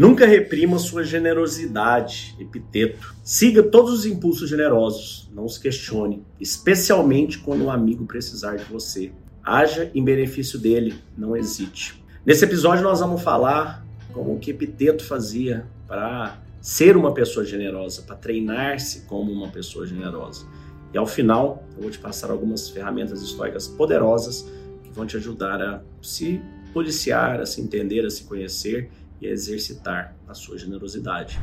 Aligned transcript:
Nunca 0.00 0.24
reprima 0.24 0.78
sua 0.78 1.04
generosidade, 1.04 2.34
epiteto. 2.40 3.14
Siga 3.22 3.62
todos 3.62 3.92
os 3.92 4.06
impulsos 4.06 4.48
generosos, 4.48 5.30
não 5.30 5.44
os 5.44 5.58
questione, 5.58 6.24
especialmente 6.40 7.38
quando 7.38 7.64
um 7.64 7.70
amigo 7.70 8.06
precisar 8.06 8.56
de 8.56 8.64
você. 8.64 9.12
Haja 9.44 9.90
em 9.94 10.02
benefício 10.02 10.58
dele, 10.58 10.94
não 11.18 11.36
hesite. 11.36 12.02
Nesse 12.24 12.46
episódio 12.46 12.82
nós 12.82 13.00
vamos 13.00 13.20
falar 13.20 13.86
como 14.10 14.32
o 14.32 14.38
que 14.38 14.52
Epiteto 14.52 15.04
fazia 15.04 15.66
para 15.86 16.38
ser 16.62 16.96
uma 16.96 17.12
pessoa 17.12 17.44
generosa, 17.44 18.00
para 18.00 18.16
treinar-se 18.16 19.02
como 19.02 19.30
uma 19.30 19.48
pessoa 19.48 19.86
generosa. 19.86 20.46
E 20.94 20.96
ao 20.96 21.06
final, 21.06 21.62
eu 21.76 21.82
vou 21.82 21.90
te 21.90 21.98
passar 21.98 22.30
algumas 22.30 22.70
ferramentas 22.70 23.20
históricas 23.20 23.68
poderosas 23.68 24.50
que 24.82 24.90
vão 24.94 25.04
te 25.04 25.18
ajudar 25.18 25.60
a 25.60 25.82
se 26.00 26.40
policiar, 26.72 27.38
a 27.38 27.44
se 27.44 27.60
entender, 27.60 28.06
a 28.06 28.10
se 28.10 28.24
conhecer 28.24 28.88
e 29.20 29.26
a 29.26 29.30
exercitar 29.30 30.16
a 30.28 30.34
sua 30.34 30.58
generosidade. 30.58 31.38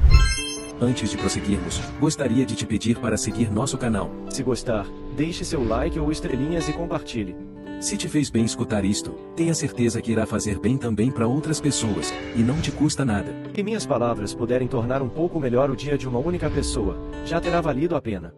Antes 0.79 1.09
de 1.09 1.17
prosseguirmos, 1.17 1.79
gostaria 1.99 2.45
de 2.45 2.55
te 2.55 2.65
pedir 2.65 2.99
para 2.99 3.17
seguir 3.17 3.51
nosso 3.51 3.77
canal. 3.77 4.11
Se 4.29 4.43
gostar, 4.43 4.85
deixe 5.15 5.43
seu 5.43 5.67
like 5.67 5.99
ou 5.99 6.11
estrelinhas 6.11 6.69
e 6.69 6.73
compartilhe. 6.73 7.35
Se 7.79 7.95
te 7.95 8.07
fez 8.07 8.29
bem 8.29 8.43
escutar 8.43 8.83
isto, 8.83 9.11
tenha 9.35 9.53
certeza 9.53 10.01
que 10.01 10.11
irá 10.11 10.25
fazer 10.25 10.59
bem 10.59 10.77
também 10.77 11.11
para 11.11 11.27
outras 11.27 11.61
pessoas, 11.61 12.11
e 12.35 12.39
não 12.39 12.59
te 12.59 12.71
custa 12.71 13.05
nada. 13.05 13.31
Que 13.53 13.61
minhas 13.61 13.85
palavras 13.85 14.33
puderem 14.33 14.67
tornar 14.67 15.01
um 15.01 15.09
pouco 15.09 15.39
melhor 15.39 15.69
o 15.69 15.75
dia 15.75 15.97
de 15.97 16.07
uma 16.07 16.19
única 16.19 16.49
pessoa, 16.49 16.97
já 17.23 17.39
terá 17.39 17.61
valido 17.61 17.95
a 17.95 18.01
pena. 18.01 18.33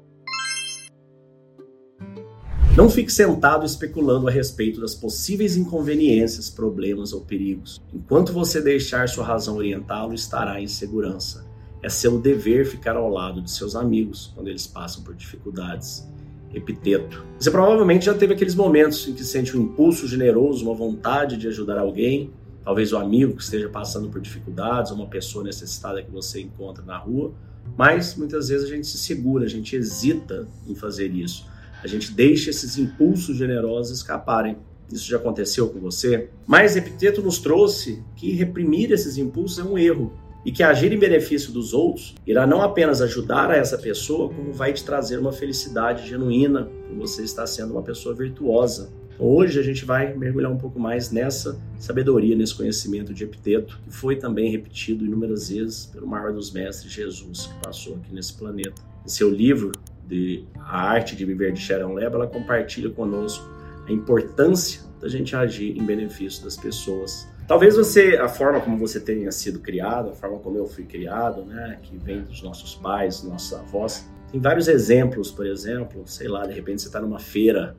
Não 2.80 2.90
fique 2.90 3.12
sentado 3.12 3.66
especulando 3.66 4.30
a 4.30 4.32
respeito 4.32 4.80
das 4.80 4.96
possíveis 4.96 5.58
inconveniências, 5.58 6.50
problemas 6.50 7.12
ou 7.12 7.20
perigos. 7.20 7.82
Enquanto 7.94 8.32
você 8.32 8.62
deixar 8.62 9.10
sua 9.10 9.26
razão 9.26 9.58
orientá-lo, 9.58 10.14
estará 10.14 10.62
em 10.62 10.68
segurança. 10.70 11.46
É 11.84 11.90
seu 11.90 12.18
dever 12.18 12.66
ficar 12.66 12.96
ao 12.96 13.10
lado 13.10 13.42
de 13.42 13.52
seus 13.52 13.76
amigos 13.76 14.32
quando 14.34 14.48
eles 14.48 14.66
passam 14.66 15.04
por 15.04 15.14
dificuldades 15.14 16.08
epiteto. 16.54 17.26
Você 17.38 17.52
provavelmente 17.52 18.06
já 18.06 18.14
teve 18.14 18.34
aqueles 18.34 18.56
momentos 18.56 19.06
em 19.10 19.14
que 19.14 19.26
sente 19.26 19.58
um 19.58 19.64
impulso 19.64 20.08
generoso, 20.08 20.64
uma 20.64 20.74
vontade 20.74 21.36
de 21.36 21.50
ajudar 21.50 21.78
alguém, 21.80 22.32
talvez 22.64 22.94
o 22.94 22.96
um 22.96 23.02
amigo 23.02 23.36
que 23.36 23.44
esteja 23.44 23.68
passando 23.68 24.08
por 24.08 24.22
dificuldades, 24.22 24.94
uma 24.94 25.08
pessoa 25.08 25.44
necessitada 25.44 26.02
que 26.02 26.10
você 26.10 26.40
encontra 26.40 26.82
na 26.86 26.98
rua, 26.98 27.34
mas 27.78 28.16
muitas 28.16 28.48
vezes 28.48 28.72
a 28.72 28.74
gente 28.74 28.88
se 28.88 28.98
segura, 28.98 29.44
a 29.44 29.50
gente 29.50 29.76
hesita 29.76 30.48
em 30.66 30.74
fazer 30.74 31.12
isso. 31.14 31.46
A 31.82 31.88
gente 31.88 32.12
deixa 32.12 32.50
esses 32.50 32.78
impulsos 32.78 33.38
generosos 33.38 33.98
escaparem. 33.98 34.58
Isso 34.92 35.08
já 35.08 35.18
aconteceu 35.18 35.70
com 35.70 35.80
você? 35.80 36.30
Mas 36.46 36.76
Epiteto 36.76 37.22
nos 37.22 37.40
trouxe 37.40 38.04
que 38.16 38.32
reprimir 38.32 38.92
esses 38.92 39.18
impulsos 39.18 39.60
é 39.60 39.64
um 39.64 39.78
erro 39.78 40.12
e 40.46 40.52
que 40.52 40.64
agir 40.64 40.92
em 40.92 40.98
benefício 40.98 41.52
dos 41.52 41.74
outros 41.74 42.16
irá 42.26 42.48
não 42.48 42.62
apenas 42.62 43.02
ajudar 43.02 43.52
a 43.52 43.56
essa 43.56 43.78
pessoa, 43.78 44.34
como 44.34 44.52
vai 44.52 44.74
te 44.74 44.84
trazer 44.84 45.20
uma 45.20 45.32
felicidade 45.32 46.08
genuína, 46.08 46.70
por 46.88 46.98
você 46.98 47.24
estar 47.24 47.46
sendo 47.46 47.74
uma 47.74 47.84
pessoa 47.84 48.16
virtuosa. 48.16 48.92
Hoje 49.18 49.60
a 49.60 49.64
gente 49.64 49.84
vai 49.84 50.14
mergulhar 50.16 50.50
um 50.50 50.58
pouco 50.58 50.80
mais 50.80 51.12
nessa 51.12 51.60
sabedoria, 51.78 52.36
nesse 52.36 52.56
conhecimento 52.56 53.14
de 53.14 53.26
Epiteto, 53.26 53.78
que 53.84 53.92
foi 53.94 54.16
também 54.16 54.50
repetido 54.50 55.06
inúmeras 55.06 55.50
vezes 55.50 55.86
pelo 55.86 56.08
maior 56.08 56.32
dos 56.32 56.52
mestres, 56.52 56.92
Jesus, 56.92 57.48
que 57.48 57.62
passou 57.62 57.96
aqui 57.96 58.14
nesse 58.14 58.34
planeta. 58.34 58.82
Em 59.06 59.10
seu 59.10 59.30
livro, 59.30 59.74
de 60.08 60.44
A 60.70 60.82
Arte 60.82 61.16
de 61.16 61.26
Viver 61.26 61.52
de 61.52 61.60
Sharon 61.60 61.94
Leba, 61.94 62.18
ela 62.18 62.28
compartilha 62.28 62.92
conosco 62.92 63.44
a 63.88 63.92
importância 63.92 64.82
da 65.02 65.10
gente 65.10 65.36
agir 65.36 65.76
em 65.76 65.84
benefício 65.84 66.44
das 66.44 66.56
pessoas. 66.56 67.28
Talvez 67.48 67.76
você, 67.76 68.18
a 68.18 68.28
forma 68.28 68.62
como 68.62 68.78
você 68.78 69.00
tenha 69.00 69.32
sido 69.32 69.60
criado, 69.60 70.10
a 70.10 70.14
forma 70.14 70.38
como 70.38 70.58
eu 70.58 70.68
fui 70.68 70.84
criado, 70.84 71.44
né, 71.44 71.80
que 71.82 71.98
vem 71.98 72.22
dos 72.22 72.44
nossos 72.44 72.76
pais, 72.76 73.24
nossos 73.24 73.52
avós, 73.54 74.08
tem 74.32 74.40
vários 74.40 74.68
exemplos, 74.68 75.32
por 75.32 75.48
exemplo, 75.48 76.04
sei 76.06 76.28
lá, 76.28 76.46
de 76.46 76.54
repente 76.54 76.84
você 76.84 76.88
está 76.88 77.02
numa 77.02 77.18
feira, 77.18 77.76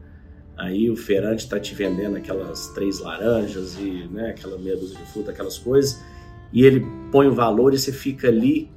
aí 0.56 0.91
o 0.91 0.97
feirante 0.97 1.44
está 1.44 1.60
te 1.60 1.72
vendendo 1.76 2.16
aquelas 2.16 2.69
três 2.69 2.98
laranjas 2.98 3.78
e 3.78 4.09
né, 4.10 4.31
aquela 4.31 4.59
meia 4.59 4.76
dúzia 4.76 4.98
de 4.98 5.04
fruta, 5.12 5.31
aquelas 5.31 5.59
coisas, 5.59 6.03
e 6.53 6.64
ele 6.64 6.84
põe 7.12 7.28
o 7.28 7.32
valor 7.32 7.72
e 7.72 7.78
você 7.78 7.93
fica 7.93 8.26
ali 8.26 8.69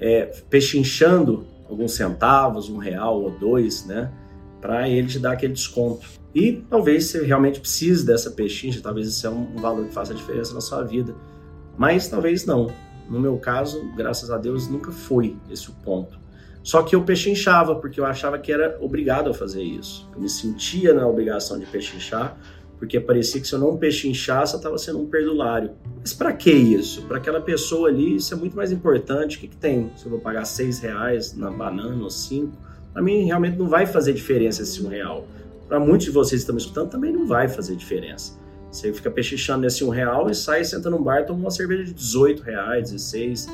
é, 0.00 0.24
pechinchando 0.48 1.46
alguns 1.68 1.92
centavos, 1.92 2.68
um 2.68 2.78
real 2.78 3.22
ou 3.22 3.30
dois, 3.30 3.84
né, 3.86 4.10
para 4.60 4.88
ele 4.88 5.08
te 5.08 5.18
dar 5.18 5.32
aquele 5.32 5.52
desconto. 5.52 6.06
E 6.34 6.52
talvez 6.68 7.06
você 7.06 7.24
realmente 7.24 7.60
precise 7.60 8.04
dessa 8.04 8.30
pechincha, 8.30 8.80
talvez 8.82 9.08
isso 9.08 9.26
é 9.26 9.30
um 9.30 9.56
valor 9.56 9.86
que 9.86 9.94
faça 9.94 10.14
diferença 10.14 10.54
na 10.54 10.60
sua 10.60 10.82
vida. 10.82 11.14
Mas 11.76 12.08
talvez 12.08 12.44
não. 12.44 12.70
No 13.08 13.18
meu 13.18 13.38
caso, 13.38 13.90
graças 13.96 14.30
a 14.30 14.36
Deus, 14.36 14.68
nunca 14.68 14.90
foi 14.92 15.36
esse 15.50 15.70
o 15.70 15.72
ponto. 15.72 16.18
Só 16.62 16.82
que 16.82 16.94
eu 16.94 17.02
pechinchava, 17.02 17.76
porque 17.76 17.98
eu 17.98 18.04
achava 18.04 18.38
que 18.38 18.52
era 18.52 18.76
obrigado 18.80 19.30
a 19.30 19.34
fazer 19.34 19.62
isso. 19.62 20.08
Eu 20.14 20.20
me 20.20 20.28
sentia 20.28 20.92
na 20.92 21.06
obrigação 21.06 21.58
de 21.58 21.64
pechinchar, 21.64 22.36
porque 22.78 23.00
parecia 23.00 23.40
que 23.40 23.48
se 23.48 23.54
eu 23.54 23.58
não 23.58 23.76
pechinchasse, 23.76 24.54
eu 24.54 24.58
estava 24.58 24.78
sendo 24.78 25.00
um 25.00 25.06
perdulário. 25.06 25.72
Mas 26.00 26.12
para 26.12 26.32
que 26.32 26.50
isso? 26.50 27.02
Para 27.02 27.18
aquela 27.18 27.40
pessoa 27.40 27.88
ali, 27.88 28.16
isso 28.16 28.32
é 28.32 28.36
muito 28.36 28.56
mais 28.56 28.70
importante. 28.70 29.36
O 29.36 29.40
que, 29.40 29.48
que 29.48 29.56
tem? 29.56 29.90
Se 29.96 30.06
eu 30.06 30.10
vou 30.10 30.20
pagar 30.20 30.44
seis 30.44 30.78
reais 30.78 31.34
na 31.34 31.50
banana 31.50 32.02
ou 32.02 32.10
cinco, 32.10 32.52
para 32.92 33.02
mim 33.02 33.24
realmente 33.24 33.58
não 33.58 33.68
vai 33.68 33.86
fazer 33.86 34.12
diferença 34.12 34.62
esse 34.62 34.82
um 34.82 34.88
real 34.88 35.26
para 35.68 35.78
muitos 35.78 36.06
de 36.06 36.10
vocês 36.10 36.40
que 36.40 36.44
estão 36.44 36.54
me 36.54 36.60
escutando, 36.60 36.90
também 36.90 37.12
não 37.12 37.26
vai 37.26 37.46
fazer 37.46 37.76
diferença. 37.76 38.32
Você 38.70 38.92
fica 38.92 39.10
pechichando 39.10 39.60
nesse 39.60 39.84
um 39.84 39.90
real 39.90 40.30
e 40.30 40.34
sai, 40.34 40.64
senta 40.64 40.88
num 40.88 41.02
bar, 41.02 41.26
toma 41.26 41.40
uma 41.40 41.50
cerveja 41.50 41.84
de 41.84 41.92
18 41.92 42.42
reais, 42.42 42.90
16, 42.90 43.48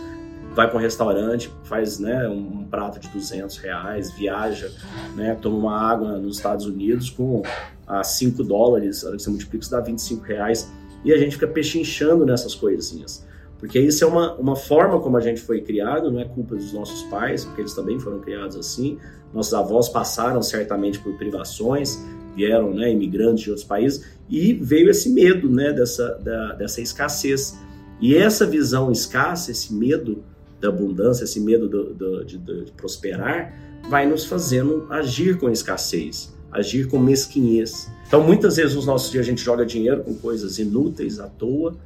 vai 0.54 0.68
para 0.68 0.78
um 0.78 0.80
restaurante, 0.80 1.50
faz 1.64 1.98
né, 1.98 2.28
um 2.28 2.64
prato 2.64 3.00
de 3.00 3.08
200 3.08 3.56
reais, 3.58 4.10
viaja, 4.12 4.70
né, 5.16 5.36
toma 5.40 5.56
uma 5.56 5.78
água 5.78 6.18
nos 6.18 6.36
Estados 6.36 6.66
Unidos 6.66 7.10
com 7.10 7.42
a 7.86 8.02
5 8.02 8.42
dólares, 8.44 9.04
a 9.04 9.08
hora 9.08 9.16
que 9.16 9.22
você 9.22 9.30
multiplica, 9.30 9.62
isso 9.62 9.70
dá 9.70 9.80
25 9.80 10.24
reais, 10.24 10.70
e 11.04 11.12
a 11.12 11.18
gente 11.18 11.32
fica 11.32 11.46
pechinchando 11.46 12.24
nessas 12.24 12.54
coisinhas. 12.54 13.26
Porque 13.58 13.78
isso 13.78 14.04
é 14.04 14.06
uma, 14.06 14.34
uma 14.34 14.56
forma 14.56 15.00
como 15.00 15.16
a 15.16 15.20
gente 15.20 15.40
foi 15.40 15.60
criado, 15.60 16.10
não 16.10 16.20
é 16.20 16.24
culpa 16.24 16.54
dos 16.54 16.72
nossos 16.72 17.02
pais, 17.04 17.44
porque 17.44 17.62
eles 17.62 17.74
também 17.74 17.98
foram 17.98 18.20
criados 18.20 18.56
assim. 18.56 18.98
Nossos 19.32 19.54
avós 19.54 19.88
passaram 19.88 20.42
certamente 20.42 20.98
por 20.98 21.16
privações, 21.16 21.98
vieram 22.36 22.74
né, 22.74 22.90
imigrantes 22.90 23.44
de 23.44 23.50
outros 23.50 23.66
países, 23.66 24.04
e 24.28 24.52
veio 24.52 24.90
esse 24.90 25.08
medo 25.10 25.48
né, 25.48 25.72
dessa, 25.72 26.14
da, 26.16 26.52
dessa 26.54 26.80
escassez. 26.80 27.58
E 28.00 28.16
essa 28.16 28.44
visão 28.44 28.90
escassa, 28.90 29.50
esse 29.50 29.72
medo 29.72 30.22
da 30.64 30.70
abundância, 30.70 31.24
esse 31.24 31.38
medo 31.38 31.68
do, 31.68 31.94
do, 31.94 32.24
de, 32.24 32.38
de 32.38 32.72
prosperar, 32.72 33.52
vai 33.88 34.06
nos 34.06 34.24
fazendo 34.24 34.86
agir 34.90 35.38
com 35.38 35.50
escassez, 35.50 36.34
agir 36.50 36.88
com 36.88 36.98
mesquinhez. 36.98 37.90
Então, 38.06 38.22
muitas 38.22 38.56
vezes 38.56 38.74
nos 38.74 38.86
nossos 38.86 39.10
dias 39.10 39.26
a 39.26 39.28
gente 39.28 39.42
joga 39.42 39.64
dinheiro 39.66 40.02
com 40.02 40.14
coisas 40.14 40.58
inúteis 40.58 41.20
à 41.20 41.28
toa, 41.28 41.76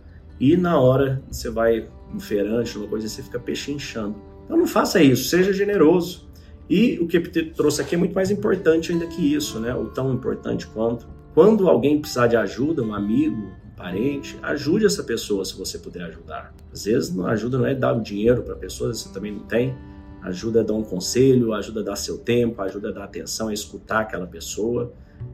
e 0.41 0.57
na 0.57 0.79
hora 0.79 1.21
você 1.29 1.51
vai 1.51 1.89
no 2.13 2.21
feirante, 2.21 2.79
uma 2.79 2.87
coisa, 2.87 3.09
você 3.09 3.23
fica 3.23 3.39
pechinchando. 3.39 4.15
Então 4.45 4.57
não 4.57 4.67
faça 4.67 5.03
isso, 5.03 5.29
seja 5.29 5.53
generoso. 5.53 6.27
E 6.71 6.99
o 7.01 7.07
que 7.07 7.17
eu 7.17 7.53
trouxe 7.55 7.83
aqui 7.83 7.95
é 7.95 7.99
muito 7.99 8.15
mais 8.15 8.31
importante 8.31 8.93
ainda 8.93 9.07
que 9.07 9.35
isso, 9.35 9.59
né? 9.59 9.75
Ou 9.75 9.87
tão 9.87 10.13
importante 10.13 10.67
quanto. 10.67 11.07
Quando 11.35 11.69
alguém 11.69 12.01
precisar 12.01 12.27
de 12.27 12.37
ajuda, 12.37 12.83
um 12.83 12.95
amigo, 12.95 13.51
parente, 13.79 14.37
ajude 14.43 14.85
essa 14.85 15.05
pessoa 15.05 15.45
se 15.45 15.57
você 15.57 15.79
puder 15.79 16.03
ajudar. 16.03 16.53
Às 16.73 16.85
vezes 16.85 17.19
a 17.19 17.29
ajuda 17.29 17.59
não 17.59 17.67
é 17.67 17.75
dar 17.75 17.93
o 17.93 18.03
dinheiro 18.03 18.43
para 18.43 18.55
a 18.55 18.57
pessoa, 18.57 18.93
você 18.93 19.09
também 19.11 19.33
não 19.33 19.45
tem. 19.45 19.75
Ajuda 20.23 20.61
a 20.61 20.63
dar 20.65 20.75
um 20.75 20.83
conselho, 20.83 21.53
ajuda 21.53 21.81
a 21.81 21.83
dar 21.85 21.97
seu 21.97 22.19
tempo, 22.19 22.61
ajuda 22.63 22.89
a 22.89 22.93
dar 22.93 23.05
atenção, 23.05 23.49
a 23.49 23.55
escutar 23.55 24.01
aquela 24.01 24.27
pessoa. 24.27 24.93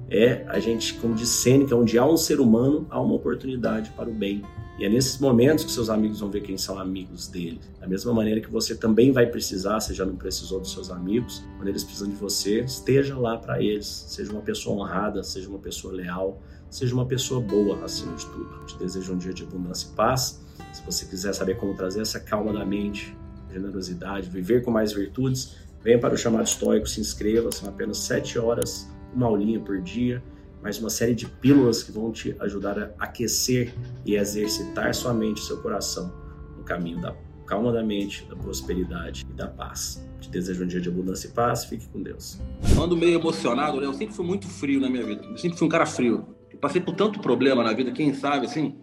É 0.08 0.44
a 0.48 0.58
gente, 0.58 0.94
como 0.94 1.14
diz 1.14 1.28
Sêneca, 1.28 1.74
onde 1.74 1.98
há 1.98 2.06
um 2.06 2.16
ser 2.16 2.40
humano, 2.40 2.86
há 2.90 3.00
uma 3.00 3.14
oportunidade 3.14 3.90
para 3.90 4.08
o 4.08 4.14
bem. 4.14 4.42
E 4.78 4.84
é 4.84 4.88
nesses 4.88 5.18
momentos 5.18 5.64
que 5.64 5.70
seus 5.70 5.88
amigos 5.88 6.18
vão 6.18 6.30
ver 6.30 6.40
quem 6.40 6.58
são 6.58 6.78
amigos 6.78 7.28
dele. 7.28 7.60
Da 7.78 7.86
mesma 7.86 8.12
maneira 8.12 8.40
que 8.40 8.50
você 8.50 8.74
também 8.74 9.12
vai 9.12 9.26
precisar, 9.26 9.78
se 9.78 9.94
já 9.94 10.04
não 10.04 10.16
precisou 10.16 10.58
dos 10.58 10.72
seus 10.72 10.90
amigos, 10.90 11.44
quando 11.56 11.68
eles 11.68 11.84
precisam 11.84 12.08
de 12.08 12.16
você, 12.16 12.60
esteja 12.60 13.16
lá 13.16 13.36
para 13.38 13.62
eles. 13.62 13.86
Seja 13.86 14.32
uma 14.32 14.42
pessoa 14.42 14.76
honrada, 14.76 15.22
seja 15.22 15.48
uma 15.48 15.60
pessoa 15.60 15.94
leal, 15.94 16.42
seja 16.68 16.92
uma 16.92 17.06
pessoa 17.06 17.40
boa 17.40 17.84
acima 17.84 18.16
de 18.16 18.26
tudo. 18.26 18.66
Te 18.66 18.76
desejo 18.76 19.12
um 19.12 19.18
dia 19.18 19.32
de 19.32 19.44
abundância 19.44 19.88
e 19.92 19.94
paz. 19.94 20.44
Se 20.72 20.82
você 20.84 21.06
quiser 21.06 21.32
saber 21.34 21.56
como 21.56 21.74
trazer 21.74 22.00
essa 22.00 22.18
calma 22.18 22.52
da 22.52 22.64
mente, 22.64 23.16
generosidade, 23.54 24.28
viver 24.28 24.62
com 24.62 24.70
mais 24.70 24.92
virtudes, 24.92 25.56
venha 25.82 25.98
para 25.98 26.14
o 26.14 26.18
chamado 26.18 26.44
estoico, 26.44 26.86
se 26.86 27.00
inscreva, 27.00 27.50
são 27.50 27.68
apenas 27.68 27.98
sete 27.98 28.38
horas, 28.38 28.88
uma 29.14 29.26
aulinha 29.26 29.60
por 29.60 29.80
dia 29.80 30.22
mas 30.64 30.78
uma 30.80 30.88
série 30.88 31.14
de 31.14 31.26
pílulas 31.26 31.82
que 31.82 31.92
vão 31.92 32.10
te 32.10 32.34
ajudar 32.40 32.78
a 32.78 33.04
aquecer 33.04 33.74
e 34.06 34.16
exercitar 34.16 34.94
sua 34.94 35.12
mente 35.12 35.42
e 35.42 35.44
seu 35.44 35.58
coração 35.58 36.10
no 36.56 36.64
caminho 36.64 36.98
da 37.02 37.14
calma 37.46 37.70
da 37.70 37.84
mente, 37.84 38.24
da 38.24 38.34
prosperidade 38.34 39.26
e 39.28 39.32
da 39.34 39.46
paz. 39.46 40.02
Te 40.18 40.30
desejo 40.30 40.64
um 40.64 40.66
dia 40.66 40.80
de 40.80 40.88
abundância 40.88 41.28
e 41.28 41.32
paz. 41.32 41.66
Fique 41.66 41.86
com 41.88 42.02
Deus. 42.02 42.40
Ando 42.80 42.96
meio 42.96 43.20
emocionado, 43.20 43.78
né? 43.78 43.84
Eu 43.84 43.92
sempre 43.92 44.14
fui 44.14 44.24
muito 44.24 44.48
frio 44.48 44.80
na 44.80 44.88
minha 44.88 45.04
vida. 45.04 45.22
Eu 45.26 45.36
sempre 45.36 45.58
fui 45.58 45.66
um 45.66 45.70
cara 45.70 45.84
frio. 45.84 46.34
Eu 46.50 46.58
passei 46.58 46.80
por 46.80 46.94
tanto 46.94 47.20
problema 47.20 47.62
na 47.62 47.74
vida, 47.74 47.92
quem 47.92 48.14
sabe, 48.14 48.46
assim. 48.46 48.74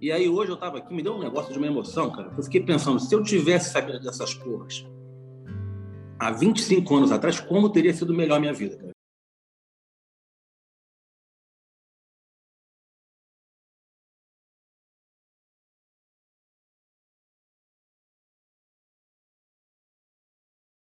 E 0.00 0.12
aí 0.12 0.28
hoje 0.28 0.52
eu 0.52 0.56
tava 0.56 0.78
aqui, 0.78 0.94
me 0.94 1.02
deu 1.02 1.14
um 1.14 1.18
negócio 1.18 1.52
de 1.52 1.58
uma 1.58 1.66
emoção, 1.66 2.10
cara. 2.10 2.32
Eu 2.36 2.42
fiquei 2.42 2.60
pensando, 2.60 3.00
se 3.00 3.12
eu 3.12 3.22
tivesse 3.22 3.72
sabido 3.72 3.98
dessas 4.00 4.32
porras 4.32 4.86
há 6.18 6.30
25 6.30 6.96
anos 6.96 7.12
atrás, 7.12 7.40
como 7.40 7.68
teria 7.68 7.92
sido 7.92 8.14
melhor 8.14 8.36
a 8.36 8.40
minha 8.40 8.52
vida, 8.52 8.76
cara? 8.76 8.87